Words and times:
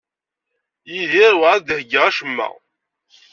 Yidir 0.91 1.33
werɛad 1.39 1.63
d-iheyya 1.67 2.01
acemma. 2.07 2.49